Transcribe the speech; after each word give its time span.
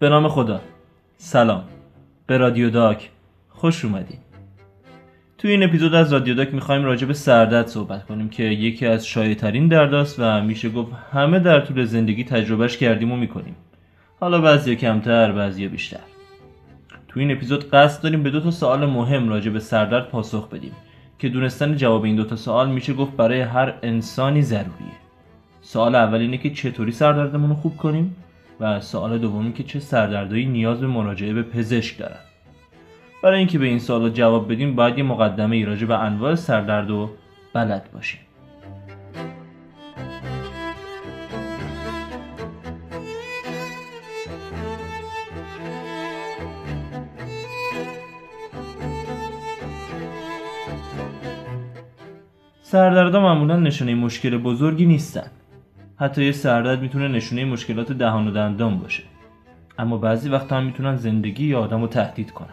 به 0.00 0.08
نام 0.08 0.28
خدا. 0.28 0.60
سلام. 1.16 1.64
به 2.26 2.38
رادیو 2.38 2.70
داک 2.70 3.10
خوش 3.48 3.84
اومدید 3.84 4.18
توی 5.38 5.50
این 5.50 5.62
اپیزود 5.62 5.94
از 5.94 6.12
رادیو 6.12 6.34
داک 6.34 6.54
می‌خوایم 6.54 6.84
راجع 6.84 7.06
به 7.06 7.14
سردرد 7.14 7.66
صحبت 7.66 8.06
کنیم 8.06 8.28
که 8.28 8.42
یکی 8.42 8.86
از 8.86 9.06
شایع 9.06 9.34
درداست 9.68 10.16
و 10.18 10.40
میشه 10.42 10.68
گفت 10.70 10.92
همه 11.12 11.38
در 11.38 11.60
طول 11.60 11.84
زندگی 11.84 12.24
تجربهش 12.24 12.76
کردیم 12.76 13.12
و 13.12 13.16
می‌کنیم. 13.16 13.56
حالا 14.20 14.40
بعضی 14.40 14.76
کمتر 14.76 15.32
بعضی 15.32 15.68
بیشتر. 15.68 16.00
تو 17.08 17.20
این 17.20 17.32
اپیزود 17.32 17.70
قصد 17.70 18.02
داریم 18.02 18.22
به 18.22 18.30
دو 18.30 18.40
تا 18.40 18.50
سوال 18.50 18.86
مهم 18.86 19.28
راجع 19.28 19.50
به 19.50 19.60
سردرد 19.60 20.08
پاسخ 20.08 20.48
بدیم 20.48 20.72
که 21.18 21.28
دونستن 21.28 21.76
جواب 21.76 22.04
این 22.04 22.16
دو 22.16 22.24
تا 22.24 22.36
سوال 22.36 22.70
میشه 22.70 22.94
گفت 22.94 23.16
برای 23.16 23.40
هر 23.40 23.74
انسانی 23.82 24.42
ضروریه. 24.42 24.98
سوال 25.62 25.94
اول 25.94 26.18
اینه 26.18 26.38
که 26.38 26.50
چطوری 26.50 26.92
سردردمون 26.92 27.48
رو 27.48 27.56
خوب 27.56 27.76
کنیم؟ 27.76 28.16
و 28.60 28.80
سوال 28.80 29.18
دومی 29.18 29.52
که 29.52 29.62
چه 29.64 29.80
سردردهایی 29.80 30.46
نیاز 30.46 30.80
به 30.80 30.86
مراجعه 30.86 31.32
به 31.32 31.42
پزشک 31.42 31.98
دارن 31.98 32.20
برای 33.22 33.38
اینکه 33.38 33.58
به 33.58 33.66
این 33.66 33.78
سوال 33.78 34.10
جواب 34.10 34.52
بدیم 34.52 34.74
باید 34.74 34.98
یه 34.98 35.04
مقدمه 35.04 35.56
ای 35.56 35.64
راجع 35.64 35.86
به 35.86 35.98
انواع 35.98 36.34
سردرد 36.34 36.90
و 36.90 37.10
بلد 37.54 37.90
باشیم. 37.92 38.20
سردردها 52.62 53.20
معمولا 53.20 53.56
نشانه 53.56 53.94
مشکل 53.94 54.38
بزرگی 54.38 54.86
نیستن. 54.86 55.30
حتی 56.00 56.24
یه 56.24 56.32
سردرد 56.32 56.80
می‌تونه 56.82 57.08
نشونه 57.08 57.44
مشکلات 57.44 57.92
دهان 57.92 58.28
و 58.28 58.30
دندان 58.30 58.78
باشه. 58.78 59.02
اما 59.78 59.98
بعضی 59.98 60.28
وقتا 60.28 60.56
هم 60.56 60.64
می‌تونن 60.64 60.96
زندگی 60.96 61.46
یا 61.46 61.60
آدم 61.60 61.80
رو 61.80 61.86
تهدید 61.86 62.30
کنن. 62.30 62.48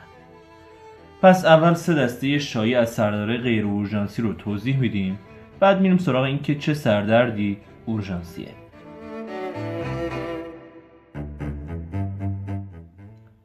پس 1.21 1.45
اول 1.45 1.73
سه 1.73 1.93
دسته 1.93 2.39
شایع 2.39 2.79
از 2.79 2.89
سردرهای 2.89 3.37
غیر 3.37 3.65
اورژانسی 3.65 4.21
رو 4.21 4.33
توضیح 4.33 4.77
میدیم. 4.77 5.19
بعد 5.59 5.81
میریم 5.81 5.97
سراغ 5.97 6.23
اینکه 6.23 6.55
چه 6.55 6.73
سردردی 6.73 7.57
اورژانسیه. 7.85 8.47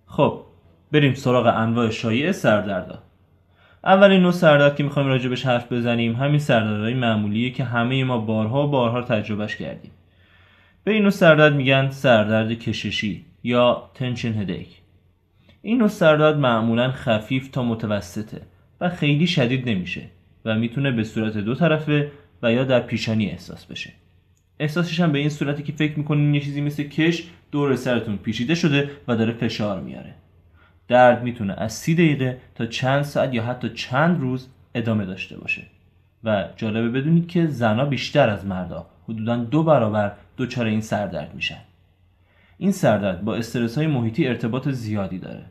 خب 0.07 0.41
بریم 0.93 1.15
سراغ 1.15 1.47
انواع 1.57 1.91
شایع 1.91 2.33
سردردا. 2.33 2.99
اولین 3.85 4.21
نوع 4.21 4.33
سردرد 4.33 4.77
که 4.77 4.83
می‌خوایم 4.83 5.09
راجبش 5.09 5.47
حرف 5.47 5.73
بزنیم 5.73 6.17
همین 6.17 6.39
سردردهای 6.39 6.95
معمولیه 6.95 7.51
که 7.51 7.65
همه 7.65 8.05
ما 8.05 8.19
بارها 8.19 8.67
بارها 8.67 9.03
تجربهش 9.03 9.57
کردیم. 9.57 9.91
به 10.85 10.93
این 10.93 11.03
نوع 11.03 11.11
سردرد 11.11 11.55
میگن 11.55 11.91
سردرد 11.91 12.53
کششی 12.53 13.25
یا 13.43 13.91
تنشن 13.95 14.41
هدیک 14.41 14.69
این 15.63 15.79
نوع 15.79 15.89
سردرد 15.89 16.37
معمولا 16.37 16.93
خفیف 16.93 17.49
تا 17.49 17.63
متوسطه 17.63 18.43
و 18.81 18.89
خیلی 18.89 19.27
شدید 19.27 19.69
نمیشه 19.69 20.03
و 20.45 20.55
می‌تونه 20.55 20.91
به 20.91 21.05
صورت 21.05 21.37
دو 21.37 21.55
طرفه 21.55 22.11
و 22.43 22.53
یا 22.53 22.65
در 22.65 22.81
پیشانی 22.81 23.27
احساس 23.27 23.67
بشه. 23.67 23.93
احساسش 24.61 25.01
هم 25.01 25.13
به 25.13 25.19
این 25.19 25.29
صورتی 25.29 25.63
که 25.63 25.73
فکر 25.73 25.99
می‌کنین 25.99 26.35
یه 26.35 26.41
چیزی 26.41 26.61
مثل 26.61 26.83
کش 26.83 27.25
دور 27.53 27.77
سرتون 27.77 28.17
پیچیده 28.17 28.55
شده 28.55 28.91
و 29.09 29.17
داره 29.17 29.33
فشار 29.33 29.81
میاره. 29.81 30.15
درد 30.91 31.23
می‌تونه 31.23 31.55
از 31.59 31.73
سی 31.73 31.95
دقیقه 31.95 32.39
تا 32.55 32.67
چند 32.67 33.03
ساعت 33.03 33.35
یا 33.35 33.45
حتی 33.45 33.69
چند 33.69 34.21
روز 34.21 34.49
ادامه 34.75 35.07
داشته 35.07 35.39
باشه. 35.39 35.63
و 36.25 36.45
جالبه 36.57 36.89
بدونید 36.89 37.29
که 37.29 37.47
زنها 37.47 37.85
بیشتر 37.85 38.29
از 38.29 38.47
مردا 38.47 38.87
حدودا 39.09 39.37
دو 39.37 39.63
برابر 39.63 40.13
دچار 40.39 40.67
این 40.67 40.81
سردرد 40.81 41.35
میشن. 41.35 41.61
این 42.59 42.73
سردرد 42.73 43.25
با 43.25 43.37
استرس 43.37 43.79
های 43.79 43.87
محیطی 43.87 44.29
ارتباط 44.29 44.69
زیادی 44.69 45.19
داره. 45.19 45.45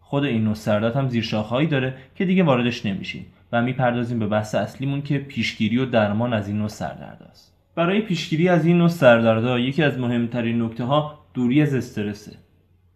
خود 0.00 0.24
این 0.24 0.44
نوع 0.44 0.54
سردرد 0.54 0.96
هم 0.96 1.08
زیرشاخهایی 1.08 1.68
داره 1.68 1.94
که 2.14 2.24
دیگه 2.24 2.42
واردش 2.42 2.86
نمیشیم 2.86 3.26
و 3.52 3.62
می‌پردازیم 3.62 4.18
به 4.18 4.26
بحث 4.26 4.54
اصلیمون 4.54 5.02
که 5.02 5.18
پیشگیری 5.18 5.78
و 5.78 5.86
درمان 5.86 6.32
از 6.32 6.48
این 6.48 6.58
نوع 6.58 6.68
سردرد 6.68 7.26
است 7.30 7.54
برای 7.74 8.00
پیشگیری 8.00 8.48
از 8.48 8.66
این 8.66 8.78
نوع 8.78 8.88
سردردها 8.88 9.58
یکی 9.58 9.82
از 9.82 9.98
مهمترین 9.98 10.62
نکته 10.62 10.84
ها 10.84 11.18
دوری 11.34 11.62
از 11.62 11.74
استرسه. 11.74 12.43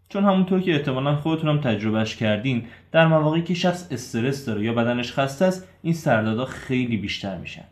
چون 0.08 0.24
همونطور 0.24 0.60
که 0.60 0.72
احتمالا 0.74 1.16
خودتونم 1.16 1.60
تجربهش 1.60 2.16
کردین 2.16 2.64
در 2.92 3.06
مواقعی 3.06 3.42
که 3.42 3.54
شخص 3.54 3.88
استرس 3.90 4.46
داره 4.46 4.64
یا 4.64 4.72
بدنش 4.72 5.12
خسته 5.12 5.44
است 5.44 5.68
این 5.82 5.94
سردردها 5.94 6.44
خیلی 6.44 6.96
بیشتر 6.96 7.38
میشن. 7.38 7.64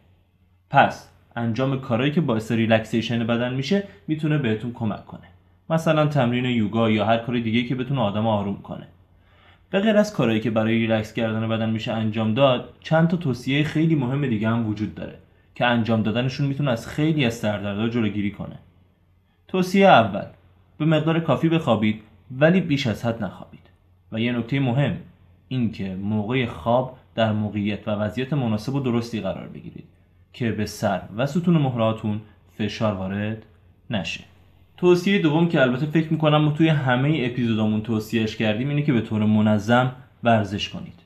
پس 0.70 1.08
انجام 1.36 1.80
کارهایی 1.80 2.12
که 2.12 2.20
باعث 2.20 2.52
relaxation 2.53 3.27
بدن 3.26 3.54
میشه 3.54 3.84
می‌تونه 4.08 4.38
بهتون 4.38 4.72
کمک 4.72 5.06
کنه. 5.06 5.26
مثلا 5.70 6.06
تمرین 6.06 6.44
یوگا 6.44 6.91
یا 6.91 7.04
هر 7.04 7.19
کار 7.19 7.38
دیگه 7.38 7.62
که 7.62 7.74
بتونه 7.74 8.00
آدم 8.00 8.26
آروم 8.26 8.62
کنه. 8.62 8.86
به 9.70 9.80
غیر 9.80 9.97
از 9.97 10.12
کارهایی 10.12 10.41
که 10.41 10.50
برای 10.50 10.78
ریلکس 10.78 11.12
کردن 11.12 11.48
بدن 11.48 11.70
میشه 11.70 11.92
انجام 11.92 12.34
داد 12.34 12.74
چند 12.80 13.08
تا 13.08 13.16
توصیه 13.16 13.64
خیلی 13.64 13.94
مهم 13.94 14.26
دیگه 14.26 14.48
هم 14.48 14.68
وجود 14.68 14.94
داره 14.94 15.18
که 15.54 15.66
انجام 15.66 16.03
دادنشون 16.03 16.47
می‌تونه 16.47 16.70
از 16.70 16.88
خیلی 16.88 17.24
از 17.24 17.34
سردردها 17.34 17.88
جلوگیری 17.88 18.30
کنه. 18.30 18.58
توصیه 19.48 19.88
اول. 19.88 20.24
به 20.78 20.84
مقدار 20.84 21.20
کافی 21.20 21.48
بخوابید. 21.48 22.03
ولی 22.31 22.60
بیش 22.60 22.87
از 22.87 23.04
حد 23.04 23.25
نخوابید. 23.25 23.60
و 24.12 24.20
یه 24.20 24.32
نکته 24.32 24.60
مهم 24.60 24.97
این 25.48 25.72
که 25.72 25.94
موقع 25.94 26.47
خواب 26.47 26.98
در 27.14 27.32
موقعیت 27.32 27.88
و 27.88 27.91
وضعیت 27.91 28.32
مناسب 28.32 28.75
و 28.75 28.81
درستی 28.81 29.20
قرار 29.20 29.48
بگیرید 29.48 29.84
که 30.32 30.53
به 30.53 30.66
سر 30.66 31.03
و 31.16 31.26
ستون 31.26 31.59
مهراتون 31.59 32.20
فشار 32.59 32.94
وارد 32.94 33.42
نشه. 33.91 34.25
توصیه 34.76 35.19
دوم 35.19 35.48
که 35.48 35.60
البته 35.60 35.86
فکر 35.86 36.12
می‌کنم 36.12 36.36
ما 36.36 36.50
توی 36.50 36.69
همه 36.69 37.19
اپیزودامون 37.20 37.81
توصیهش 37.81 38.36
کردیم 38.36 38.69
اینه 38.69 38.82
که 38.82 38.92
به 38.92 39.00
طور 39.00 39.25
منظم 39.25 39.92
ورزش 40.25 40.69
کنید. 40.69 41.00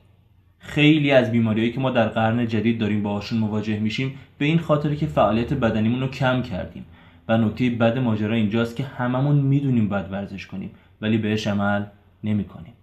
خیلی 0.59 1.11
از 1.11 1.31
بیماریهایی 1.31 1.73
که 1.73 1.79
ما 1.79 1.89
در 1.89 2.07
قرن 2.07 2.47
جدید 2.47 2.79
داریم 2.79 3.03
باهاشون 3.03 3.39
مواجه 3.39 3.79
میشیم 3.79 4.15
به 4.37 4.45
این 4.45 4.59
خاطر 4.59 4.95
که 4.95 5.05
فعالیت 5.05 5.53
بدنیمون 5.53 5.99
رو 5.99 6.07
کم 6.07 6.41
کردیم. 6.41 6.85
و 7.27 7.37
نکته 7.37 7.69
بد 7.69 7.97
ماجرا 7.97 8.35
اینجاست 8.35 8.75
که 8.75 8.83
هممون 8.83 9.35
می‌دونیم 9.35 9.89
باید 9.89 10.11
ورزش 10.11 10.47
کنیم. 10.47 10.71
ولی 11.01 11.17
بهش 11.17 11.47
عمل 11.47 11.85
نمی 12.23 12.43
کنیم. 12.43 12.73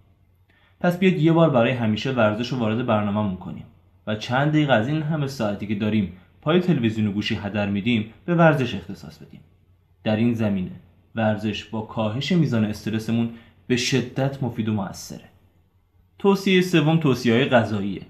پس 0.79 0.99
بیاید 0.99 1.21
یه 1.21 1.31
بار 1.31 1.49
برای 1.49 1.71
همیشه 1.71 2.11
ورزش 2.11 2.47
رو 2.47 2.57
وارد 2.57 2.85
برنامه 2.85 3.37
کنیم 3.37 3.65
و 4.07 4.15
چند 4.15 4.51
دقیقه 4.51 4.73
از 4.73 4.87
این 4.87 5.01
همه 5.01 5.27
ساعتی 5.27 5.67
که 5.67 5.75
داریم 5.75 6.13
پای 6.41 6.59
تلویزیون 6.59 7.07
و 7.07 7.11
گوشی 7.11 7.35
هدر 7.35 7.69
میدیم 7.69 8.13
به 8.25 8.35
ورزش 8.35 8.75
اختصاص 8.75 9.17
بدیم. 9.17 9.39
در 10.03 10.15
این 10.15 10.33
زمینه 10.33 10.71
ورزش 11.15 11.65
با 11.65 11.81
کاهش 11.81 12.31
میزان 12.31 12.65
استرسمون 12.65 13.29
به 13.67 13.77
شدت 13.77 14.43
مفید 14.43 14.69
و 14.69 14.73
موثره. 14.73 15.25
توصیه 16.19 16.61
سوم 16.61 16.97
توصیه 16.97 17.33
های 17.33 17.45
غذاییه. 17.45 18.01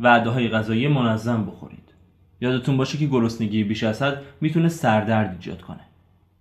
وعده 0.00 0.30
های 0.30 0.48
غذایی 0.48 0.88
منظم 0.88 1.46
بخورید. 1.46 1.94
یادتون 2.40 2.76
باشه 2.76 2.98
که 2.98 3.06
گرسنگی 3.06 3.64
بیش 3.64 3.82
از 3.82 4.02
حد 4.02 4.22
می‌تونه 4.40 4.68
سردرد 4.68 5.32
ایجاد 5.32 5.60
کنه. 5.60 5.80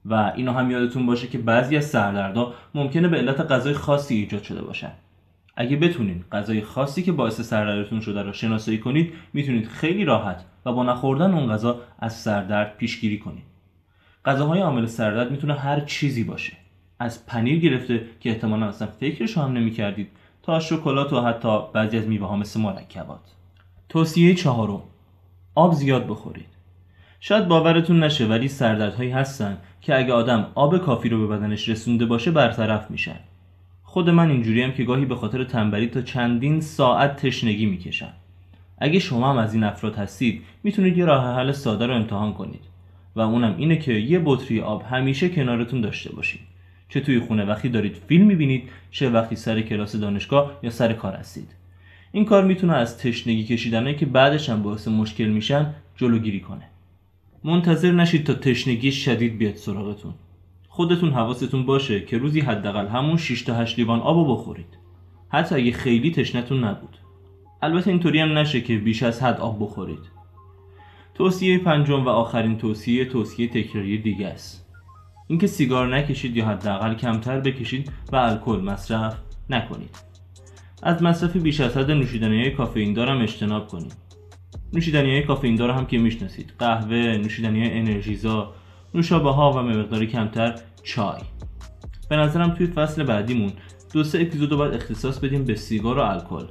و 0.06 0.34
اینو 0.36 0.52
هم 0.52 0.72
یادتون 0.72 1.06
باشه 1.06 1.28
که 1.28 1.38
بعضی 1.38 1.78
از 1.78 1.86
سردردها 1.86 2.54
ممکنه 2.76 3.08
به 3.08 3.18
علت 3.18 3.42
غذای 3.42 3.74
خاصی 3.74 4.16
ایجاد 4.16 4.44
شده 4.44 4.62
باشن. 4.62 4.92
اگه 5.56 5.78
بتونید 5.78 6.26
غذای 6.32 6.62
خاصی 6.62 7.04
که 7.04 7.12
باعث 7.12 7.42
سردردتون 7.42 8.00
شده 8.00 8.22
رو 8.22 8.34
شناسایی 8.34 8.78
کنید 8.78 9.14
می‌تونید 9.34 9.68
خیلی 9.68 10.06
راحت 10.06 10.46
و 10.66 10.74
با 10.74 10.84
نخوردن 10.84 11.34
اون 11.34 11.54
غذا 11.54 11.80
از 12.00 12.14
سردرد 12.14 12.78
پیشگیری 12.78 13.20
کنید. 13.20 13.44
غذاهای 14.26 14.62
عامل 14.62 14.86
سردرد 14.86 15.32
می‌تونه 15.32 15.54
هر 15.54 15.80
چیزی 15.80 16.24
باشه. 16.24 16.54
از 17.00 17.26
پنیر 17.26 17.60
گرفته 17.60 18.06
که 18.20 18.30
احتمالا 18.30 18.66
اصلا 18.66 18.88
فکرش 18.88 19.38
هم 19.38 19.54
نمی‌کردید 19.54 20.10
تا 20.44 20.60
شکلات 20.60 21.14
و 21.14 21.22
حتی 21.22 21.60
بعضی 21.74 21.98
از 21.98 22.08
میوه 22.08 22.28
ها 22.28 22.36
مثل 22.36 22.60
مرکبات 22.60 23.36
توصیه 23.90 24.36
چهارم. 24.36 24.82
آب 25.56 25.74
زیاد 25.74 26.08
بخورید. 26.08 26.53
شاید 27.26 27.48
باورتون 27.48 28.04
نشه 28.04 28.26
ولی 28.26 28.48
سردردهایی 28.48 29.10
هستن 29.10 29.58
که 29.82 29.98
اگه 29.98 30.14
آدم 30.14 30.48
آب 30.56 30.78
کافی 30.78 31.10
رو 31.10 31.28
به 31.28 31.38
بدنش 31.38 31.70
رسونده 31.70 32.06
باشه 32.06 32.32
برطرف 32.32 32.92
میشن. 32.92 33.20
خود 33.84 34.10
من 34.10 34.30
اینجوریم 34.30 34.72
که 34.72 34.84
گاهی 34.84 35.06
به 35.06 35.16
خاطر 35.16 35.44
تنبلی 35.44 35.88
تا 35.88 36.02
چندین 36.02 36.62
ساعت 36.62 37.16
تشنگی 37.26 37.66
می‌کشم. 37.66 38.14
اگه 38.78 39.00
شما 39.00 39.30
هم 39.30 39.38
از 39.38 39.54
این 39.54 39.64
افراد 39.64 39.96
هستید 39.96 40.42
می‌تونید 40.64 40.98
یه 40.98 41.06
راه 41.06 41.36
حل 41.36 41.52
ساده 41.52 41.88
رو 41.88 41.96
امتحان 41.96 42.34
کنید. 42.34 42.62
و 43.16 43.22
اونم 43.22 43.56
اینه 43.58 43.78
که 43.78 43.94
یه 43.94 44.22
بطری 44.26 44.62
آب 44.62 44.84
همیشه 44.90 45.30
کنارتون 45.30 45.82
داشته 45.82 46.16
باشید. 46.16 46.42
چه 46.90 47.00
توی 47.00 47.20
خونه 47.20 47.46
وقتی 47.46 47.70
دارید 47.70 48.02
فیلم 48.08 48.26
می‌بینید 48.26 48.70
چه 48.92 49.10
وقتی 49.10 49.36
سر 49.36 49.62
کلاس 49.62 49.96
دانشگاه 49.96 50.52
یا 50.64 50.70
سر 50.70 50.94
کار 50.94 51.14
هستید. 51.14 51.56
این 52.12 52.26
کار 52.26 52.44
می‌تونه 52.44 52.74
از 52.74 52.98
تشنگی 52.98 53.44
کشیدنه 53.44 53.94
که 53.94 54.06
بعدش 54.06 54.50
هم 54.50 54.64
باعث 54.64 54.88
مشکل 54.88 55.28
میشن 55.28 55.74
جلوگیری 55.98 56.40
کنه. 56.40 56.73
منتظر 57.46 57.92
نشید 57.92 58.26
تا 58.26 58.34
تشنگی 58.34 58.92
شدید 58.92 59.38
بیاد 59.38 59.56
سراغتون. 59.56 60.14
خودتون 60.68 61.12
حواستون 61.12 61.66
باشه 61.66 62.02
که 62.06 62.18
روزی 62.18 62.40
حداقل 62.40 62.88
همون 62.88 63.18
6 63.18 63.42
تا 63.42 63.54
8 63.56 63.80
لیوان 63.80 64.00
آب 64.00 64.32
بخورید. 64.32 64.78
حتی 65.30 65.56
اگه 65.56 65.72
خیلی 65.72 66.12
تشنتون 66.12 66.64
نبود. 66.64 66.98
البته 67.62 67.90
اینطوری 67.90 68.20
هم 68.20 68.38
نشه 68.38 68.62
که 68.62 68.78
بیش 68.78 69.04
از 69.04 69.24
حد 69.24 69.40
آب 69.40 69.64
بخورید. 69.64 70.00
توصیه 71.14 71.58
پنجم 71.58 72.06
و 72.06 72.10
آخرین 72.10 72.58
توصیه 72.58 73.06
توصیه 73.06 73.48
تکراری 73.48 73.98
دیگه 73.98 74.28
است. 74.28 74.70
اینکه 75.28 75.48
سیگار 75.48 75.96
نکشید 75.98 76.38
یا 76.38 76.46
حداقل 76.46 76.96
کمتر 76.96 77.40
بکشید 77.40 77.92
و 78.12 78.16
الکل 78.16 78.60
مصرف 78.60 79.18
نکنید. 79.50 79.96
از 80.84 81.04
مصرف 81.04 81.38
بیش 81.38 81.62
از 81.62 81.78
حد 81.78 81.92
نوشیدنی 81.92 82.42
های 82.42 82.52
کافئین 82.52 82.94
دارم 82.94 83.22
اجتناب 83.22 83.68
کنید. 83.68 84.13
نوشیدنی 84.74 85.10
های 85.10 85.24
کافئین 85.24 85.56
دار 85.56 85.70
هم 85.70 85.86
که 85.86 85.98
می‌شناسید. 85.98 86.54
قهوه 86.60 86.96
نوشیدنی 86.96 87.68
های 87.68 87.80
انرژیزا 87.80 88.54
نوشابه 88.94 89.32
ها 89.32 89.52
و 89.52 89.62
مقداری 89.62 90.08
کمتر 90.08 90.60
چای. 90.84 91.22
به 92.10 92.16
نظرم 92.16 92.50
توی 92.50 92.68
فصل 92.68 93.04
بعدیمون 93.04 93.52
دو 93.94 94.04
سه 94.04 94.22
اپیزود 94.22 94.52
رو 94.52 94.58
باید 94.58 94.74
اختصاص 94.74 95.20
بدیم 95.20 95.44
به 95.44 95.56
سیگار 95.56 95.98
و 95.98 96.02
الکل 96.02 96.46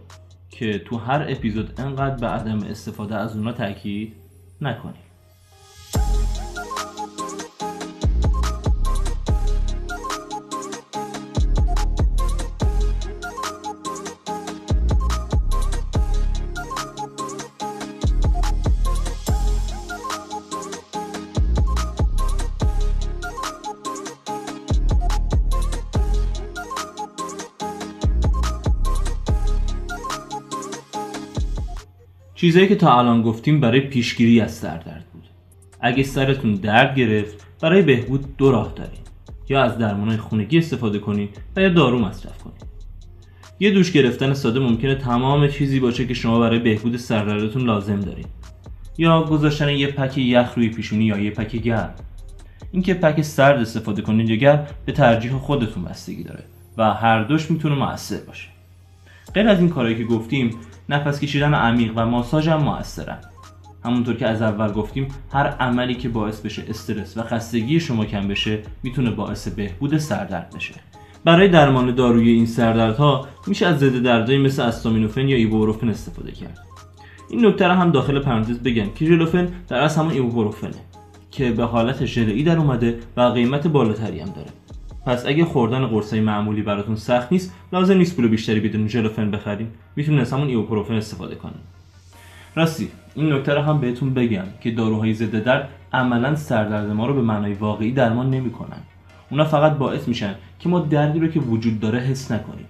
که 0.50 0.78
تو 0.78 0.96
هر 0.96 1.26
اپیزود 1.28 1.80
انقدر 1.80 2.16
به 2.16 2.26
عدم 2.26 2.58
استفاده 2.58 3.16
از 3.16 3.36
اونا 3.36 3.52
تاکید 3.52 4.14
نکنیم. 4.60 5.11
چیزایی 32.42 32.68
که 32.68 32.76
تا 32.76 32.98
الان 32.98 33.22
گفتیم 33.22 33.60
برای 33.60 33.80
پیشگیری 33.80 34.40
از 34.40 34.54
سردرد 34.54 35.04
بود. 35.12 35.22
اگه 35.80 36.02
سرتون 36.02 36.54
درد 36.54 36.96
گرفت 36.96 37.46
برای 37.60 37.82
بهبود 37.82 38.36
دو 38.36 38.50
راه 38.50 38.72
داریم 38.76 39.00
یا 39.48 39.62
از 39.62 39.78
درمانهای 39.78 40.16
خونگی 40.16 40.58
استفاده 40.58 40.98
کنید 40.98 41.40
و 41.56 41.60
یا 41.60 41.68
دارو 41.68 41.98
مصرف 41.98 42.38
کنید 42.38 42.64
یه 43.60 43.70
دوش 43.70 43.92
گرفتن 43.92 44.34
ساده 44.34 44.60
ممکنه 44.60 44.94
تمام 44.94 45.48
چیزی 45.48 45.80
باشه 45.80 46.06
که 46.06 46.14
شما 46.14 46.40
برای 46.40 46.58
بهبود 46.58 46.96
سردردتون 46.96 47.62
لازم 47.62 48.00
دارید 48.00 48.28
یا 48.98 49.22
گذاشتن 49.22 49.68
یه 49.68 49.86
پک 49.86 50.18
یخ 50.18 50.54
روی 50.56 50.68
پیشونی 50.68 51.04
یا 51.04 51.18
یه 51.18 51.30
پک 51.30 51.56
گرم. 51.56 51.94
اینکه 52.72 52.94
پک 52.94 53.22
سرد 53.22 53.60
استفاده 53.60 54.02
کنید 54.02 54.30
یا 54.30 54.36
گرم 54.36 54.66
به 54.86 54.92
ترجیح 54.92 55.32
خودتون 55.32 55.84
بستگی 55.84 56.22
داره 56.22 56.44
و 56.78 56.94
هر 56.94 57.24
دوش 57.24 57.50
می‌تونه 57.50 57.74
موثر 57.74 58.20
باشه. 58.26 58.48
غیر 59.34 59.48
از 59.48 59.58
این 59.58 59.68
کارهایی 59.68 59.96
که 59.96 60.04
گفتیم 60.04 60.50
نفس 60.88 61.20
کشیدن 61.20 61.54
عمیق 61.54 61.92
و 61.96 62.06
ماساژ 62.06 62.48
هم 62.48 62.62
موثرن. 62.62 63.18
همونطور 63.84 64.16
که 64.16 64.26
از 64.26 64.42
اول 64.42 64.72
گفتیم 64.72 65.08
هر 65.32 65.46
عملی 65.46 65.94
که 65.94 66.08
باعث 66.08 66.40
بشه 66.40 66.62
استرس 66.68 67.16
و 67.16 67.22
خستگی 67.22 67.80
شما 67.80 68.04
کم 68.04 68.28
بشه 68.28 68.58
می‌تونه 68.82 69.10
باعث 69.10 69.48
بهبود 69.48 69.98
سردرد 69.98 70.52
بشه. 70.56 70.74
برای 71.24 71.48
درمان 71.48 71.94
داروی 71.94 72.30
این 72.30 72.46
سردردها 72.46 73.28
میشه 73.46 73.66
از 73.66 73.78
ضد 73.78 74.02
دردهایی 74.02 74.38
مثل 74.38 74.62
استامینوفن 74.62 75.28
یا 75.28 75.36
ایبوروفن 75.36 75.88
استفاده 75.88 76.32
کرد. 76.32 76.58
این 77.30 77.46
نکته 77.46 77.68
هم 77.68 77.90
داخل 77.90 78.18
پرانتز 78.18 78.58
بگم. 78.58 78.90
که 78.94 79.04
ژلوفن 79.06 79.48
در 79.68 79.80
اصل 79.80 80.00
همون 80.00 80.12
ایبوروفنه 80.12 80.70
که 81.30 81.50
به 81.50 81.64
حالت 81.64 82.04
ژلئی 82.04 82.42
در 82.42 82.58
اومده 82.58 82.98
و 83.16 83.20
قیمت 83.20 83.66
بالاتری 83.66 84.20
هم 84.20 84.28
داره. 84.28 84.48
پس 85.06 85.26
اگه 85.26 85.44
خوردن 85.44 85.86
قرصای 85.86 86.20
معمولی 86.20 86.62
براتون 86.62 86.96
سخت 86.96 87.32
نیست 87.32 87.54
لازم 87.72 87.96
نیست 87.96 88.16
پول 88.16 88.28
بیشتری 88.28 88.60
بدون 88.60 88.88
ژلوفن 88.88 89.30
بخریم. 89.30 89.68
می‌تونید 89.96 90.20
از 90.20 90.32
همون 90.32 90.48
ایوپروفن 90.48 90.94
استفاده 90.94 91.34
کنیم. 91.34 91.60
راستی 92.54 92.88
این 93.14 93.32
نکته 93.32 93.54
رو 93.54 93.60
هم 93.60 93.80
بهتون 93.80 94.14
بگم 94.14 94.44
که 94.60 94.70
داروهای 94.70 95.14
ضد 95.14 95.44
درد 95.44 95.68
عملا 95.92 96.36
سردرد 96.36 96.90
ما 96.90 97.06
رو 97.06 97.14
به 97.14 97.22
معنای 97.22 97.52
واقعی 97.52 97.92
درمان 97.92 98.30
نمی‌کنن. 98.30 98.78
اونا 99.30 99.44
فقط 99.44 99.72
باعث 99.72 100.08
میشن 100.08 100.34
که 100.58 100.68
ما 100.68 100.80
دردی 100.80 101.20
رو 101.20 101.28
که 101.28 101.40
وجود 101.40 101.80
داره 101.80 101.98
حس 101.98 102.32
نکنیم. 102.32 102.66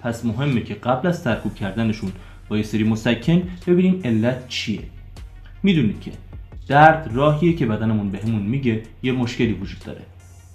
پس 0.00 0.24
مهمه 0.24 0.60
که 0.60 0.74
قبل 0.74 1.08
از 1.08 1.24
ترکوب 1.24 1.54
کردنشون 1.54 2.12
با 2.48 2.56
یه 2.56 2.62
سری 2.62 2.84
مسکن 2.84 3.42
ببینیم 3.66 4.00
علت 4.04 4.48
چیه. 4.48 4.82
می‌دونید 5.62 6.00
که 6.00 6.10
درد 6.68 7.10
راهیه 7.12 7.52
که 7.52 7.66
بدنمون 7.66 8.10
بهمون 8.10 8.42
میگه 8.42 8.82
یه 9.02 9.12
مشکلی 9.12 9.52
وجود 9.52 9.78
داره. 9.84 10.00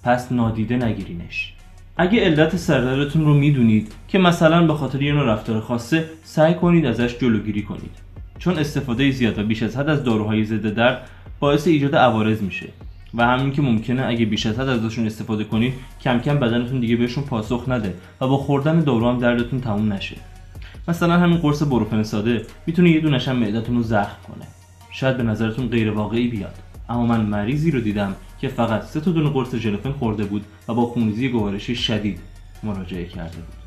پس 0.06 0.31
نادیده 0.31 0.78
نگیرینش. 0.78 1.54
اگه 1.98 2.19
علت 2.19 2.56
سردردتون 2.56 3.25
رو 3.25 3.34
می‌دونید 3.34 3.92
که 4.07 4.19
مثلا 4.19 4.68
به 4.68 4.74
خاطر 4.74 5.02
یه 5.02 5.13
نوع 5.13 5.25
رفتار 5.25 5.62
خاصه 5.62 6.06
سعی 6.24 6.54
کنید 6.54 6.86
ازش 6.86 7.18
جلوگیری 7.18 7.62
کنید. 7.62 7.92
چون 8.40 8.57
استفاده 8.60 9.12
زیاد 9.12 9.40
و 9.40 9.44
بیش 9.44 9.63
از 9.63 9.78
حد 9.78 9.90
از 9.90 10.04
داروهای 10.04 10.46
ضد 10.46 10.74
درد 10.74 11.10
باعث 11.40 11.68
ایجاد 11.68 11.96
عوارض 11.96 12.42
میشه. 12.42 12.68
و 13.13 13.28
همین 13.28 13.52
که 13.52 13.62
ممکنه 13.62 14.06
اگه 14.06 14.25
بیش 14.25 14.46
از 14.46 14.60
حد 14.60 14.69
ازشون 14.69 15.06
استفاده 15.06 15.44
کنید 15.44 15.74
کم 16.02 16.19
کم 16.19 16.40
بدنتون 16.40 16.80
دیگه 16.80 16.96
بهشون 16.96 17.24
پاسخ 17.24 17.66
نده 17.68 17.94
و 18.22 18.28
با 18.28 18.38
خوردن 18.38 18.80
دارو 18.80 19.10
هم 19.10 19.19
دردتون 19.19 19.62
تموم 19.62 19.94
نشه. 19.94 20.16
مثلا 20.88 21.13
همین 21.13 21.38
قرص 21.38 21.63
بروفن 21.63 22.04
ساده 22.04 22.46
می‌تونه 22.66 22.90
یه 22.90 23.00
دونش 23.00 23.28
هم 23.28 23.36
معدتون 23.36 23.75
رو 23.75 23.84
زخم 23.84 24.18
کنه. 24.28 24.46
شاید 24.92 25.18
به 25.18 25.24
نظرتون 25.24 25.68
غیر 25.68 25.92
واقعی 25.92 26.28
بیاد. 26.28 26.56
اما 26.90 27.06
من 27.06 27.22
مریضی 27.22 27.72
رو 27.72 27.80
دیدم 27.80 28.16
که 28.42 28.48
فقط 28.48 28.84
سه 28.84 29.00
تا 29.02 29.12
دونه 29.12 29.30
قرص 29.30 29.56
ژلوفن 29.56 29.92
خورده 29.92 30.24
بود 30.24 30.46
و 30.68 30.74
با 30.74 30.86
خونریزی 30.86 31.30
گوارشی 31.30 31.76
شدید 31.76 32.20
مراجعه 32.64 33.06
کرده 33.06 33.38
بود. 33.38 33.65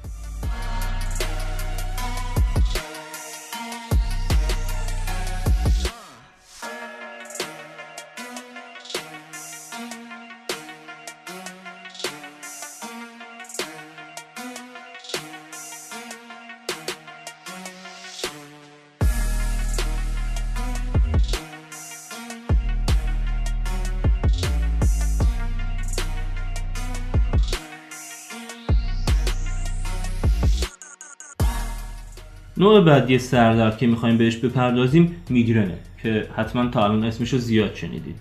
نوع 32.61 32.81
بعدی 32.81 33.19
سردرد 33.19 33.79
که 33.79 33.87
می‌خوایم 33.87 34.19
بهش 34.19 34.37
بپردازیم 34.37 35.17
میگرنه 35.29 35.75
که 36.03 36.27
حتما 36.37 36.67
تا 36.67 36.85
الان 36.85 37.05
اسمش 37.05 37.33
رو 37.33 37.39
زیاد 37.39 37.75
شنیدید. 37.75 38.17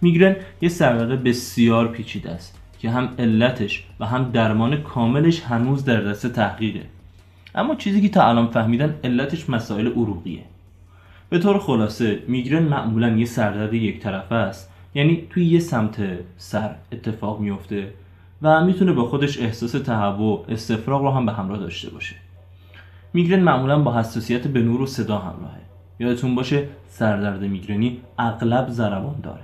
میگرن 0.00 0.36
یه 0.60 0.68
سردرد 0.68 1.24
بسیار 1.24 1.88
پیچیده 1.88 2.30
است 2.30 2.58
که 2.78 2.90
هم 2.90 3.08
علتش 3.18 3.84
و 4.00 4.06
هم 4.06 4.30
درمان 4.30 4.76
کاملش 4.76 5.40
هنوز 5.40 5.84
در 5.84 6.00
دست 6.00 6.26
تحقیقه. 6.26 6.82
اما 7.54 7.74
چیزی 7.74 8.00
که 8.00 8.08
تا 8.08 8.28
الان 8.28 8.46
فهمیدن 8.46 8.94
علتش 9.04 9.50
مسائل 9.50 9.86
عروقیه. 9.86 10.42
به 11.28 11.38
طور 11.38 11.58
خلاصه 11.58 12.18
میگرن 12.28 12.62
معمولا 12.62 13.08
یه 13.08 13.26
سردرد 13.26 13.74
یک 13.74 14.00
طرفه 14.00 14.34
است. 14.34 14.70
یعنی 14.94 15.26
توی 15.30 15.44
یه 15.44 15.58
سمت 15.58 15.96
سر 16.36 16.74
اتفاق 16.92 17.40
میفته 17.40 17.88
و 18.42 18.64
می‌تونه 18.64 18.92
با 18.92 19.04
خودش 19.04 19.40
احساس 19.40 19.72
تهوع 19.72 20.44
استفراغ 20.48 21.02
رو 21.02 21.10
هم 21.10 21.26
به 21.26 21.32
همراه 21.32 21.58
داشته 21.58 21.90
باشه. 21.90 22.16
میگرن 23.12 23.40
معمولا 23.40 23.78
با 23.78 23.98
حساسیت 23.98 24.46
به 24.46 24.60
نور 24.60 24.80
و 24.80 24.86
صدا 24.86 25.18
همراهه. 25.18 25.60
یادتون 26.00 26.34
باشه 26.34 26.68
سردرد 26.88 27.42
میگرنی 27.42 28.00
اغلب 28.18 28.68
ضربان 28.70 29.20
داره. 29.22 29.42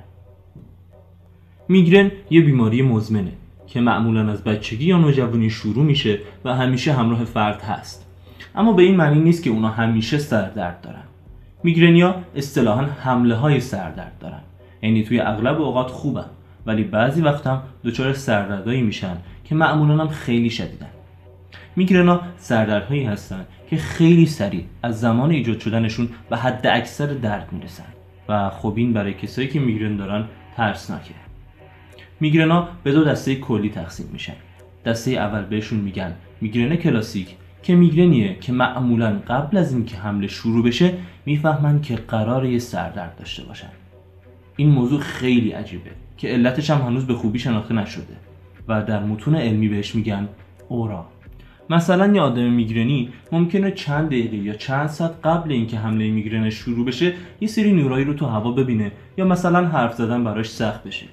میگرن 1.68 2.10
یه 2.30 2.40
بیماری 2.40 2.82
مزمنه 2.82 3.32
که 3.66 3.80
معمولا 3.80 4.30
از 4.32 4.44
بچگی 4.44 4.84
یا 4.84 4.98
نوجوانی 4.98 5.50
شروع 5.50 5.84
میشه 5.84 6.18
و 6.44 6.54
همیشه 6.54 6.92
همراه 6.92 7.24
فرد 7.24 7.62
هست. 7.62 8.06
اما 8.54 8.72
به 8.72 8.82
این 8.82 8.96
معنی 8.96 9.20
نیست 9.20 9.42
که 9.42 9.50
اونا 9.50 9.68
همیشه 9.68 10.18
سردرد 10.18 10.80
دارن. 10.80 11.02
میگرنیا 11.62 12.14
اصطلاحا 12.36 12.82
حمله 12.82 13.34
های 13.34 13.60
سردرد 13.60 14.12
دارن. 14.20 14.40
یعنی 14.82 15.04
توی 15.04 15.20
اغلب 15.20 15.60
اوقات 15.60 15.86
خوبن 15.86 16.26
ولی 16.66 16.84
بعضی 16.84 17.22
وقت 17.22 17.46
هم 17.46 17.62
دچار 17.84 18.12
سردردهایی 18.12 18.82
میشن 18.82 19.16
که 19.44 19.54
معمولا 19.54 19.96
هم 19.96 20.08
خیلی 20.08 20.50
شدیدن. 20.50 20.91
میگرنا 21.76 22.20
سردردهایی 22.36 23.04
هستند 23.04 23.46
که 23.70 23.76
خیلی 23.76 24.26
سریع 24.26 24.64
از 24.82 25.00
زمان 25.00 25.30
ایجاد 25.30 25.58
شدنشون 25.58 26.08
به 26.30 26.36
حد 26.36 26.66
اکثر 26.66 27.06
درد 27.06 27.52
می‌رسن. 27.52 27.84
و 28.28 28.50
خب 28.50 28.74
این 28.76 28.92
برای 28.92 29.14
کسایی 29.14 29.48
که 29.48 29.60
میگرن 29.60 29.96
دارن 29.96 30.24
ترسناکه. 30.56 31.14
میگرنا 32.20 32.68
به 32.82 32.92
دو 32.92 33.04
دسته 33.04 33.34
کلی 33.34 33.70
تقسیم 33.70 34.06
میشن. 34.12 34.34
دسته 34.86 35.10
اول 35.10 35.42
بهشون 35.42 35.78
میگن 35.78 36.14
میگرن 36.40 36.76
کلاسیک 36.76 37.36
که 37.62 37.74
میگرنیه 37.74 38.36
که 38.40 38.52
معمولا 38.52 39.20
قبل 39.28 39.56
از 39.56 39.72
اینکه 39.72 39.96
حمله 39.96 40.26
شروع 40.26 40.64
بشه 40.64 40.92
می‌فهمن 41.26 41.80
که 41.80 41.96
قرار 41.96 42.46
یه 42.46 42.58
سردرد 42.58 43.16
داشته 43.16 43.44
باشن. 43.44 43.70
این 44.56 44.68
موضوع 44.68 45.00
خیلی 45.00 45.50
عجیبه 45.50 45.90
که 46.16 46.28
علتش 46.28 46.70
هم 46.70 46.80
هنوز 46.80 47.06
به 47.06 47.14
خوبی 47.14 47.38
شناخته 47.38 47.74
نشده 47.74 48.16
و 48.68 48.82
در 48.82 49.02
متون 49.02 49.34
علمی 49.34 49.68
بهش 49.68 49.94
میگن 49.94 50.28
اورا 50.68 51.06
مثلا 51.72 52.14
یه 52.14 52.20
آدم 52.20 52.50
میگرنی 52.50 53.08
ممکنه 53.32 53.70
چند 53.70 54.06
دقیقه 54.06 54.36
یا 54.36 54.54
چند 54.54 54.86
ساعت 54.86 55.14
قبل 55.24 55.52
اینکه 55.52 55.78
حمله 55.78 56.10
میگرنش 56.10 56.54
شروع 56.54 56.86
بشه 56.86 57.12
یه 57.40 57.48
سری 57.48 57.72
نورایی 57.72 58.04
رو 58.04 58.14
تو 58.14 58.26
هوا 58.26 58.52
ببینه 58.52 58.92
یا 59.18 59.24
مثلا 59.24 59.66
حرف 59.66 59.94
زدن 59.94 60.24
براش 60.24 60.50
سخت 60.50 60.84
بشه. 60.84 61.06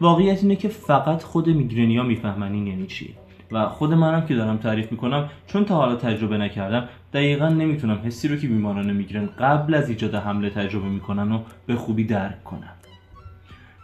واقعیت 0.00 0.42
اینه 0.42 0.56
که 0.56 0.68
فقط 0.68 1.22
خود 1.22 1.48
میگرنیا 1.48 2.02
می‌فهمن 2.02 2.52
این 2.52 2.66
یعنی 2.66 2.86
چیه 2.86 3.14
و 3.52 3.68
خود 3.68 3.92
منم 3.92 4.26
که 4.26 4.34
دارم 4.34 4.56
تعریف 4.56 4.92
می‌کنم 4.92 5.28
چون 5.46 5.64
تا 5.64 5.74
حالا 5.74 5.96
تجربه 5.96 6.38
نکردم 6.38 6.88
دقیقا 7.12 7.48
نمی‌تونم 7.48 8.00
حسی 8.04 8.28
رو 8.28 8.36
که 8.36 8.48
بیماران 8.48 8.92
میگرن 8.92 9.26
قبل 9.26 9.74
از 9.74 9.88
ایجاد 9.88 10.14
حمله 10.14 10.50
تجربه 10.50 10.88
می‌کنن 10.88 11.32
و 11.32 11.40
به 11.66 11.74
خوبی 11.74 12.04
درک 12.04 12.44
کنم 12.44 12.72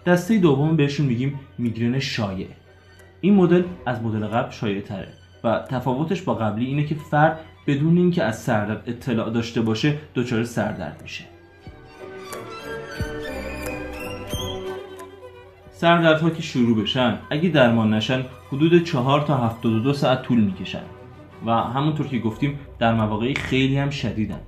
دسته 0.06 0.38
دوم 0.38 0.76
بهشون 0.76 1.06
میگیم 1.06 1.40
میگرن 1.58 1.98
شایع. 1.98 2.48
این 3.20 3.34
مدل 3.34 3.62
از 3.86 4.02
مدل 4.02 4.26
قبل 4.26 4.50
شایع 4.50 4.80
تره 4.80 5.21
و 5.44 5.64
تفاوتش 5.70 6.22
با 6.22 6.34
قبلی 6.34 6.66
اینه 6.66 6.84
که 6.84 6.94
فرد 6.94 7.40
بدون 7.66 7.96
اینکه 7.96 8.24
از 8.24 8.42
سردرد 8.42 8.82
اطلاع 8.86 9.30
داشته 9.30 9.60
باشه 9.60 9.98
دچار 10.14 10.44
سردرد 10.44 11.00
میشه. 11.02 11.24
سردردها 15.70 16.30
که 16.30 16.42
شروع 16.42 16.82
بشن 16.82 17.18
اگه 17.30 17.48
درمان 17.48 17.94
نشن 17.94 18.22
حدود 18.48 18.84
4 18.84 19.20
تا 19.20 19.36
72 19.36 19.92
ساعت 19.92 20.22
طول 20.22 20.40
می‌کشن. 20.40 20.82
و 21.46 21.50
همونطور 21.50 22.06
که 22.06 22.18
گفتیم 22.18 22.58
در 22.78 22.94
مواقعی 22.94 23.34
خیلی 23.34 23.76
هم 23.76 23.90
شدیدن. 23.90 24.40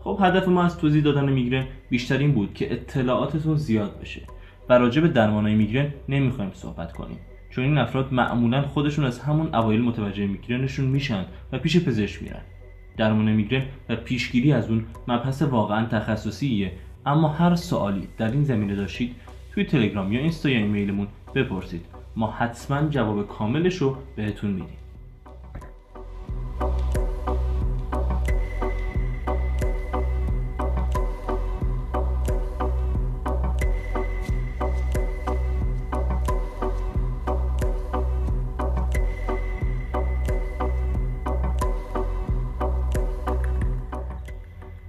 خب 0.00 0.18
هدف 0.22 0.48
ما 0.48 0.64
از 0.64 0.78
توضیح 0.78 1.02
دادن 1.02 1.28
میگرن 1.28 1.66
بیشتر 1.90 2.18
این 2.18 2.32
بود 2.32 2.54
که 2.54 2.72
اطلاعاتتون 2.72 3.56
زیاد 3.56 4.00
بشه. 4.00 4.22
و 4.68 4.78
راجع 4.78 5.02
به 5.02 5.08
درمانهای 5.08 5.54
میگرن 5.54 5.92
نمی‌خوایم 6.08 6.50
صحبت 6.54 6.92
کنیم. 6.92 7.18
چون 7.54 7.64
این 7.64 7.78
افراد 7.78 8.12
معمولا 8.12 8.62
خودشون 8.62 9.04
از 9.04 9.18
همون 9.18 9.54
اوایل 9.54 9.82
متوجه 9.82 10.26
میگرنشون 10.26 10.84
میشن 10.84 11.24
و 11.52 11.58
پیش 11.58 11.84
پزشک 11.84 12.22
میرن. 12.22 12.42
درمان 12.96 13.32
میگرن 13.32 13.64
و 13.88 13.96
پیشگیری 13.96 14.52
از 14.52 14.70
اون 14.70 14.84
مبحث 15.08 15.42
واقعا 15.42 15.86
تخصصیه. 15.86 16.72
اما 17.06 17.28
هر 17.28 17.54
سوالی 17.54 18.08
در 18.18 18.30
این 18.30 18.44
زمینه 18.44 18.74
داشتید 18.74 19.14
توی 19.52 19.64
تلگرام 19.64 20.12
یا 20.12 20.20
اینستا 20.20 20.48
یا 20.48 20.58
ایمیلمون 20.58 21.06
بپرسید. 21.34 21.86
ما 22.16 22.30
حتما 22.30 22.88
جواب 22.88 23.28
کاملش 23.28 23.76
رو 23.76 23.96
بهتون 24.16 24.50
میدیم. 24.50 24.83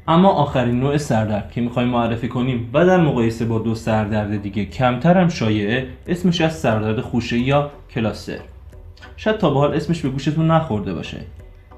اما 0.07 0.29
آخرین 0.29 0.79
نوع 0.79 0.97
سردرد 0.97 1.51
که 1.51 1.61
می‌خوایم 1.61 1.89
معرفی 1.89 2.27
کنیم 2.27 2.69
و 2.73 2.85
در 2.85 3.01
مقایسه 3.01 3.45
با 3.45 3.59
دو 3.59 3.75
سردرد 3.75 4.41
دیگه 4.41 4.65
کمتر 4.65 5.17
هم 5.17 5.29
شایعه 5.29 5.87
اسمش 6.07 6.41
از 6.41 6.59
سردرد 6.59 7.01
خوشه 7.01 7.37
یا 7.37 7.71
کلاستر 7.89 8.39
شاید 9.17 9.37
تا 9.37 9.49
به 9.49 9.59
حال 9.59 9.73
اسمش 9.73 10.01
به 10.01 10.09
گوشتون 10.09 10.51
نخورده 10.51 10.93
باشه. 10.93 11.17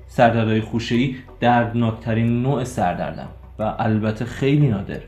سردردهای 0.07 0.61
خوشه‌ای 0.61 1.15
دردناکترین 1.39 2.43
نوع 2.43 2.63
سردردن 2.63 3.27
و 3.59 3.75
البته 3.79 4.25
خیلی 4.25 4.67
نادر. 4.67 4.99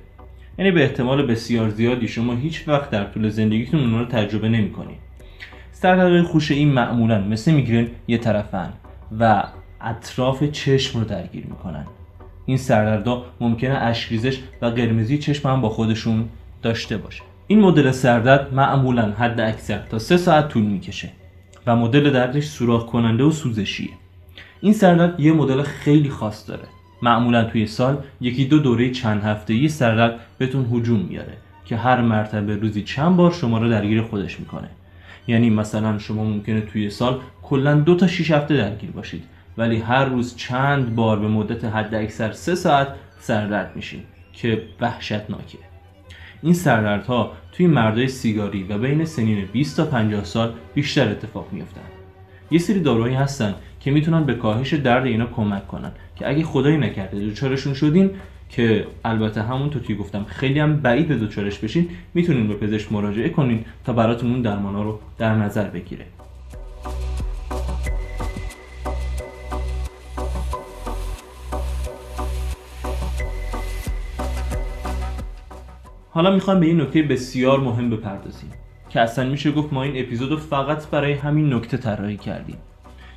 یعنی 0.58 0.72
به 0.72 0.84
احتمال 0.84 1.26
بسیار 1.26 1.70
زیادی 1.70 2.08
شما 2.08 2.34
هیچ 2.34 2.68
وقت 2.68 2.90
در 2.90 3.04
طول 3.04 3.30
زندگیتون 3.30 3.80
اونها 3.80 4.00
رو 4.00 4.06
تجربه 4.06 4.50
نمی‌کنید 4.50 4.98
سردردهای 5.72 6.22
خوشه‌ای 6.22 6.66
معمولا 6.66 7.22
مثل 7.22 7.52
میگرن 7.52 7.88
یه 8.08 8.18
طرفن 8.18 8.74
و 9.20 9.44
اطراف 9.82 10.44
چشم 10.44 11.00
رو 11.00 11.06
درگیر 11.06 11.46
می‌کنن. 11.46 11.86
این 12.50 12.58
سردردا 12.58 13.24
ممکنه 13.40 13.74
اشکریزش 13.74 14.40
و 14.62 14.66
قرمزی 14.66 15.18
چشم 15.18 15.50
هم 15.50 15.62
با 15.62 15.70
خودشون 15.70 16.26
داشته 16.62 16.98
باشه. 16.98 17.22
این 17.48 17.60
مدل 17.60 17.92
سردرد 17.92 18.54
معمولا 18.54 19.12
حد 19.12 19.40
اکثر 19.42 19.78
تا 19.78 20.00
سه 20.00 20.18
ساعت 20.18 20.48
طول 20.48 20.64
می‌کشه 20.64 21.10
و 21.68 21.76
مدل 21.76 22.10
دردش 22.10 22.46
سوراخ 22.46 22.86
کننده 22.86 23.24
و 23.24 23.32
سوزشیه. 23.32 23.90
این 24.62 24.74
سردرد 24.74 25.20
یه 25.20 25.32
مدل 25.32 25.62
خیلی 25.62 26.10
خاص 26.10 26.50
داره. 26.50 26.64
معمولا 27.02 27.44
توی 27.44 27.68
سال 27.68 27.98
یکی 28.22 28.46
دو 28.46 28.60
دوره 28.60 28.92
چند 28.92 29.24
هفته 29.24 29.68
سردرد 29.68 30.20
بهتون 30.38 30.66
هجوم 30.72 31.00
میاره 31.00 31.34
که 31.66 31.76
هر 31.76 32.02
مرتبه 32.02 32.56
روزی 32.56 32.84
چند 32.84 33.16
بار 33.16 33.32
شما 33.32 33.58
رو 33.58 33.70
درگیر 33.70 34.02
خودش 34.02 34.40
می‌کنه. 34.40 34.70
یعنی 35.28 35.50
مثلا 35.50 35.98
شما 35.98 36.24
ممکنه 36.24 36.62
توی 36.62 36.90
سال 36.90 37.20
کلا 37.44 37.76
دو 37.76 37.96
تا 37.96 38.08
6 38.08 38.32
هفته 38.32 38.58
درگیر 38.58 38.92
باشید. 38.92 39.24
ولی 39.58 39.78
هر 39.80 40.06
روز 40.06 40.36
چند 40.36 40.96
بار 40.96 41.20
به 41.20 41.28
مدت 41.28 41.66
حد 41.66 41.96
اکثر 41.96 42.32
سه 42.32 42.56
ساعت 42.56 42.88
سردرد 43.20 43.76
میشین 43.76 44.02
که 44.34 44.64
وحشتناکه. 44.82 45.58
این 46.42 46.54
سردردها 46.54 47.32
توی 47.52 47.68
مردای 47.68 48.08
سیگاری 48.08 48.64
و 48.64 48.78
بین 48.78 49.06
سنین 49.06 49.46
20 49.46 49.78
تا 49.78 49.86
50 49.86 50.24
سال 50.24 50.54
بیشتر 50.74 51.12
اتفاق 51.12 51.48
میافتن 51.52 51.82
یه 52.52 52.60
سری 52.60 52.80
داروهایی 52.80 53.16
هستن 53.16 53.56
که 53.80 53.92
می‌تونن 53.92 54.24
به 54.24 54.34
کاهش 54.34 54.74
درد 54.74 55.06
اینا 55.06 55.26
کمک 55.26 55.68
کنن. 55.68 55.92
که 56.16 56.30
اگه 56.30 56.44
خدایی 56.44 56.78
نکرده 56.78 57.30
دچارشون 57.30 57.74
شدین 57.74 58.12
که 58.50 58.88
البته 59.06 59.42
همونطور 59.42 59.82
که 59.82 59.96
گفتم 59.96 60.24
خیلی 60.24 60.60
هم 60.60 60.78
بعید 60.78 61.08
به 61.08 61.16
دچارش 61.16 61.60
بشین 61.60 61.90
می‌تونین 62.14 62.48
به 62.48 62.54
پزشک 62.54 62.92
مراجعه 62.92 63.30
کنین 63.30 63.66
تا 63.86 63.94
براتون 63.94 64.32
اون 64.32 64.42
درمانا 64.42 64.84
رو 64.84 65.00
در 65.18 65.36
نظر 65.36 65.70
بگیره. 65.70 66.06
حالا 76.20 76.32
می‌خوام 76.32 76.60
به 76.60 76.66
این 76.66 76.82
نکته 76.82 77.02
بسیار 77.02 77.60
مهم 77.60 77.90
بپردازیم 77.90 78.50
که 78.90 79.02
اصلا 79.02 79.30
میشه 79.30 79.52
گفت 79.52 79.74
ما 79.74 79.84
این 79.84 80.06
اپیزود 80.06 80.32
رو 80.32 80.38
فقط 80.38 80.88
برای 80.88 81.14
همین 81.14 81.54
نکته 81.54 81.78
طراحی 81.78 82.18
کردیم. 82.18 82.58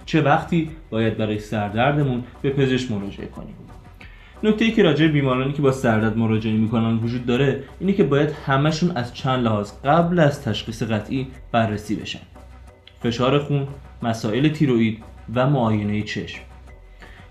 چه 0.06 0.22
وقتی 0.22 0.70
باید 0.90 1.16
برای 1.16 1.38
سردردمون 1.38 2.24
به 2.42 2.50
پزشک 2.50 2.90
مراجعه 2.90 3.26
کنیم؟ 3.26 3.54
نکته 4.42 4.64
ای 4.64 4.70
که 4.70 4.82
راجع 4.82 5.06
بیمارانی 5.06 5.52
که 5.52 5.62
با 5.62 5.72
سردرد 5.72 6.18
مراجعه 6.18 6.52
می‌کنن 6.52 6.96
وجود 6.96 7.26
داره 7.26 7.64
اینه 7.80 7.92
که 7.92 8.04
باید 8.04 8.30
همشون 8.46 8.90
از 8.90 9.14
چند 9.14 9.44
لحاظ 9.44 9.72
قبل 9.84 10.18
از 10.18 10.42
تشخیص 10.42 10.82
قطعی 10.82 11.26
بررسی 11.52 11.96
بشن. 11.96 12.22
فشار 13.00 13.38
خون، 13.38 13.68
مسائل 14.02 14.48
تیروئید 14.48 14.98
و 15.34 15.50
معاینه 15.50 16.02
چشم. 16.02 16.40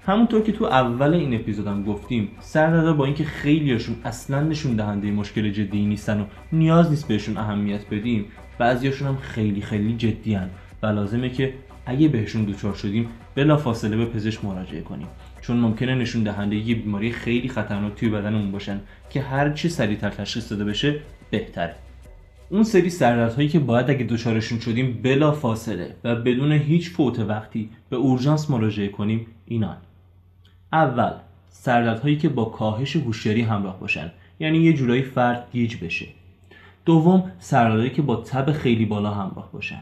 همونطور 0.06 0.42
که 0.42 0.52
تو 0.52 0.66
اول 0.66 1.14
این 1.14 1.34
اپیزودم 1.34 1.84
گفتیم 1.84 2.30
سردردا 2.40 2.94
با 2.94 3.06
اینکه 3.06 3.24
خیلیاشون 3.24 3.96
اصلا 4.04 4.42
نشون 4.42 4.76
دهنده 4.76 5.12
مشکل 5.12 5.52
جدی 5.52 5.86
نیستن 5.86 6.20
و 6.20 6.26
نیاز 6.52 6.90
نیست 6.90 7.08
بهشون 7.08 7.38
اهمیت 7.38 7.90
بدیم 7.92 8.26
بعضیاشون 8.58 9.08
هم 9.08 9.18
خیلی 9.18 9.62
خیلی 9.62 9.98
جدی 9.98 10.34
هن 10.34 10.50
و 10.84 10.88
لازمه 10.88 11.30
که 11.30 11.54
اگه 11.86 12.08
بهشون 12.08 12.46
دچار 12.46 12.74
شدیم 12.74 13.10
بلا 13.36 13.58
فاصله 13.58 13.98
به 13.98 14.06
پزشک 14.06 14.46
مراجعه 14.46 14.82
کنیم. 14.82 15.08
چون 15.42 15.58
ممکنه 15.58 15.96
نشون 15.96 16.24
دهنده 16.24 16.56
یه 16.56 16.76
بیماری 16.76 17.12
خیلی 17.12 17.50
خطرناک 17.50 17.96
توی 17.96 18.10
بدنمون 18.10 18.52
باشن 18.52 18.80
که 19.10 19.22
هر 19.22 19.50
چی 19.50 19.70
سریعتر 19.70 20.10
تشخیص 20.10 20.52
داده 20.52 20.64
بشه 20.66 21.00
بهتره. 21.30 21.76
اون 22.50 22.64
سری 22.64 22.90
سردردهایی 22.90 23.50
که 23.50 23.60
باید 23.60 23.90
اگه 23.90 24.04
دچارشون 24.04 24.60
شدیم 24.60 25.00
بلا 25.04 25.32
فاصله 25.32 25.96
و 26.04 26.16
بدون 26.16 26.52
هیچ 26.52 26.90
فوت 26.90 27.20
وقتی 27.20 27.70
به 27.90 27.98
اورژانس 27.98 28.50
مراجعه 28.50 28.88
کنیم 28.88 29.26
اینان. 29.46 29.78
اول 30.74 31.12
سردردهایی 31.50 32.18
که 32.18 32.30
با 32.30 32.46
کاهش 32.46 32.96
هوشیاری 32.96 33.42
همراه 33.42 33.80
باشن 33.80 34.12
یعنی 34.40 34.58
یه 34.58 34.74
جورایی 34.74 35.02
فرد 35.02 35.48
گیج 35.52 35.76
بشه. 35.84 36.08
دوم 36.86 37.32
سردردهایی 37.40 37.90
که 37.90 38.02
با 38.02 38.16
تب 38.16 38.52
خیلی 38.52 38.86
بالا 38.86 39.12
همراه 39.12 39.52
باشن. 39.52 39.82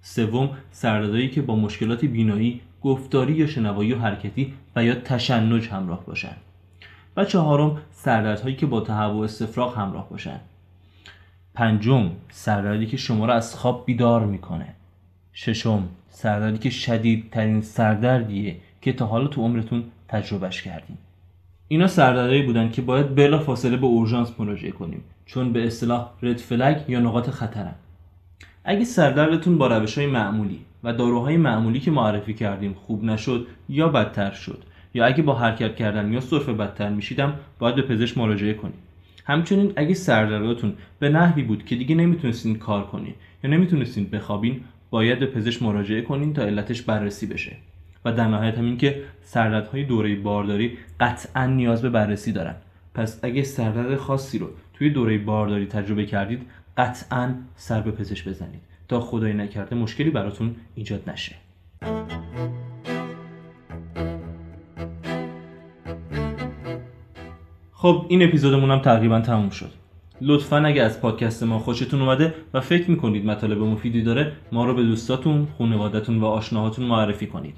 سوم 0.00 0.50
سردردهایی 0.70 1.28
که 1.28 1.42
با 1.42 1.56
مشکلات 1.56 2.04
بینایی 2.04 2.60
گفتاری 2.82 3.32
یا 3.32 3.46
شنوایی 3.46 3.92
و 3.92 3.98
حرکتی 3.98 4.54
و 4.76 4.84
یا 4.84 4.94
تشنج 4.94 5.68
همراه 5.68 6.06
باشن. 6.06 6.36
و 7.16 7.24
چهارم 7.24 7.82
سردردهایی 7.92 8.56
که 8.56 8.66
با 8.66 8.80
تهوع 8.80 9.24
استفراغ 9.24 9.78
همراه 9.78 10.10
باشن. 10.10 10.40
پنجم 11.54 12.10
سردردی 12.30 12.86
که 12.86 12.96
شما 12.96 13.26
را 13.26 13.34
از 13.34 13.54
خواب 13.54 13.86
بیدار 13.86 14.26
می‌کنه. 14.26 14.74
ششم 15.32 15.88
سردردی 16.10 16.58
که 16.58 16.70
شدیدترین 16.70 17.60
سردردیه. 17.60 18.56
که 18.80 18.92
تا 18.92 19.06
حالا 19.06 19.26
تو 19.26 19.42
عمرتون 19.42 19.84
تجربهش 20.08 20.62
کردیم 20.62 20.98
اینا 21.68 21.86
سردردهایی 21.86 22.42
بودن 22.42 22.70
که 22.70 22.82
باید 22.82 23.14
بلا 23.14 23.38
فاصله 23.38 23.76
به 23.76 23.86
اورژانس 23.86 24.32
مراجعه 24.38 24.70
کنیم 24.70 25.04
چون 25.26 25.52
به 25.52 25.66
اصطلاح 25.66 26.10
رد 26.22 26.36
فلگ 26.36 26.76
یا 26.88 27.00
نقاط 27.00 27.30
خطرن. 27.30 27.74
اگه 28.64 28.84
سردردتون 28.84 29.58
با 29.58 29.66
روش 29.66 29.98
های 29.98 30.06
معمولی 30.06 30.60
و 30.84 30.92
داروهای 30.92 31.36
معمولی 31.36 31.80
که 31.80 31.90
معرفی 31.90 32.34
کردیم 32.34 32.74
خوب 32.74 33.04
نشد 33.04 33.46
یا 33.68 33.88
بدتر 33.88 34.30
شد 34.30 34.64
یا 34.94 35.06
اگه 35.06 35.22
با 35.22 35.34
حرکت 35.34 35.76
کردن 35.76 36.12
یا 36.12 36.20
سرفه 36.20 36.52
بدتر 36.52 36.88
میشیدم 36.88 37.34
باید 37.58 37.74
به 37.74 37.82
پزشک 37.82 38.18
مراجعه 38.18 38.54
کنید 38.54 38.88
همچنین 39.24 39.72
اگه 39.76 39.94
سردردتون 39.94 40.72
به 40.98 41.08
نحوی 41.08 41.42
بود 41.42 41.64
که 41.64 41.76
دیگه 41.76 41.94
نمی‌تونستین 41.94 42.58
کار 42.58 42.86
کنید 42.86 43.14
یا 43.44 43.50
نمی‌تونستین 43.50 44.10
بخوابین 44.10 44.60
باید 44.90 45.18
به 45.18 45.26
پزشک 45.26 45.62
مراجعه 45.62 46.02
کنین 46.02 46.32
تا 46.32 46.42
علتش 46.42 46.82
بررسی 46.82 47.26
بشه. 47.26 47.56
و 48.08 48.12
در 48.12 48.26
نهایت 48.26 48.58
هم 48.58 48.64
این 48.64 48.78
که 48.78 49.02
سردردهای 49.22 49.84
دوره 49.84 50.16
بارداری 50.16 50.78
قطعا 51.00 51.46
نیاز 51.46 51.82
به 51.82 51.90
بررسی 51.90 52.32
دارن. 52.32 52.54
پس 52.94 53.20
اگه 53.22 53.42
سردرد 53.42 53.96
خاصی 53.96 54.38
رو 54.38 54.48
توی 54.74 54.90
دوره 54.90 55.18
بارداری 55.18 55.66
تجربه 55.66 56.06
کردید 56.06 56.42
قطعا 56.76 57.34
سر 57.56 57.80
به 57.80 57.90
پزشک 57.90 58.28
بزنید. 58.28 58.60
تا 58.88 59.00
خدای 59.00 59.32
نکرده 59.32 59.76
مشکلی 59.76 60.10
براتون 60.10 60.54
ایجاد 60.74 61.10
نشه. 61.10 61.34
خب 67.72 68.06
این 68.08 68.22
اپیزودمون 68.22 68.70
هم 68.70 68.78
تقریبا 68.78 69.20
تموم 69.20 69.50
شد. 69.50 69.70
لطفا 70.20 70.56
اگه 70.56 70.82
از 70.82 71.00
پادکست 71.00 71.42
ما 71.42 71.58
خوشتون 71.58 72.02
اومده 72.02 72.34
و 72.54 72.60
فکر 72.60 72.90
می‌کنید 72.90 73.26
مطالب 73.26 73.58
مفیدی 73.58 74.02
داره 74.02 74.32
ما 74.52 74.64
رو 74.64 74.74
به 74.74 74.82
دوستاتون، 74.82 75.48
خانوادتون 75.58 76.20
و 76.20 76.24
آشناهاتون 76.24 76.84
معرفی 76.84 77.26
کنید. 77.26 77.56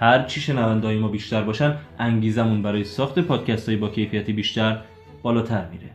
هر 0.00 0.22
چی 0.22 0.40
شنوندهای 0.40 0.98
ما 0.98 1.08
بیشتر 1.08 1.42
باشن 1.42 1.76
انگیزمون 1.98 2.62
برای 2.62 2.84
ساخت 2.84 3.18
پادکست 3.18 3.68
های 3.68 3.78
با 3.78 3.88
کیفیتی 3.88 4.32
بیشتر 4.32 4.78
بالاتر 5.22 5.66
میره. 5.72 5.90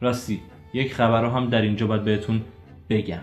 راستی 0.00 0.40
یک 0.72 0.94
خبر 0.94 1.22
رو 1.22 1.30
هم 1.30 1.46
در 1.46 1.62
اینجا 1.62 1.86
باید 1.86 2.04
بهتون 2.04 2.40
بگم 2.90 3.20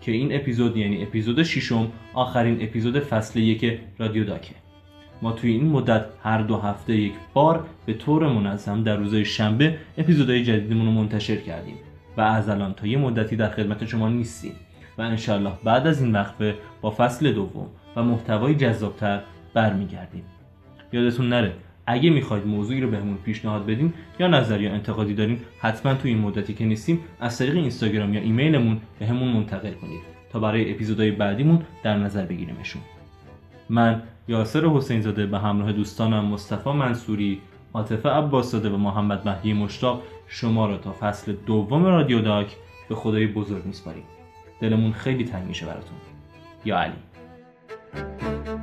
که 0.00 0.12
این 0.12 0.34
اپیزود 0.34 0.76
یعنی 0.76 1.02
اپیزود 1.02 1.42
ششم 1.42 1.92
آخرین 2.14 2.62
اپیزود 2.62 2.98
فصل 2.98 3.38
یک 3.38 3.80
رادیو 3.98 4.24
داکه. 4.24 4.54
ما 5.22 5.32
توی 5.32 5.50
این 5.50 5.68
مدت 5.68 6.04
هر 6.22 6.42
دو 6.42 6.56
هفته 6.56 6.96
یک 6.96 7.12
بار 7.34 7.66
به 7.86 7.94
طور 7.94 8.28
منظم 8.32 8.82
در 8.82 8.96
روزهای 8.96 9.24
شنبه 9.24 9.78
اپیزودهای 9.98 10.44
جدیدمون 10.44 10.86
رو 10.86 10.92
منتشر 10.92 11.36
کردیم 11.36 11.76
و 12.16 12.20
از 12.20 12.48
الان 12.48 12.74
تا 12.74 12.86
یه 12.86 12.98
مدتی 12.98 13.36
در 13.36 13.50
خدمت 13.50 13.84
شما 13.84 14.08
نیستیم. 14.08 14.52
و 14.98 15.02
انشالله 15.02 15.52
بعد 15.64 15.86
از 15.86 16.02
این 16.02 16.12
وقفه 16.12 16.54
با 16.80 16.90
فصل 16.90 17.32
دوم 17.32 17.66
و 17.96 18.02
محتوای 18.02 18.54
جذابتر 18.54 19.20
برمیگردیم. 19.58 20.24
یادتون 20.92 21.28
نره 21.28 21.52
اگه 21.86 22.10
می‌خواید 22.10 22.46
موضوعی 22.46 22.80
رو 22.80 22.90
بهمون 22.90 23.16
پیشنهاد 23.16 23.66
بدین 23.66 23.92
یا 24.20 24.26
نظر 24.26 24.60
یا 24.60 24.72
انتقادی 24.72 25.14
دارین 25.14 25.38
حتما 25.60 25.94
توی 25.94 26.10
این 26.10 26.20
مدتی 26.20 26.54
که 26.54 26.64
نیستیم 26.64 27.00
از 27.20 27.38
طریق 27.38 27.56
اینستاگرام 27.56 28.14
یا 28.14 28.20
ایمیلمون 28.20 28.80
بهمون 28.98 29.28
منتقل 29.28 29.72
کنید 29.72 30.00
تا 30.32 30.40
برای 30.40 30.72
اپیزودهای 30.72 31.10
بعدیمون 31.10 31.62
در 31.82 31.98
نظر 31.98 32.24
بگیریمشون. 32.26 32.82
من 33.68 34.02
یاسر 34.28 34.66
حسین 34.66 35.00
زاده 35.00 35.26
به 35.26 35.38
همراه 35.38 35.72
دوستانم 35.72 36.24
مصطفی 36.24 36.70
منصوری 36.70 37.40
عاطفه 37.74 38.08
عباسزاده 38.08 38.70
و 38.70 38.76
محمد 38.76 39.28
مهدی 39.28 39.52
مشتاق 39.52 40.02
شما 40.26 40.66
را 40.66 40.78
تا 40.78 40.92
فصل 41.00 41.34
دوم 41.46 41.84
رادیو 41.84 42.20
داک 42.20 42.56
به 42.88 42.94
خدای 42.94 43.26
بزرگ 43.26 43.66
میسپاریم. 43.66 44.04
دلمون 44.60 44.92
خیلی 44.92 45.24
تنگ 45.24 45.48
میشه 45.48 45.66
براتون. 45.66 45.98
یا 46.64 46.78
علی. 46.78 48.57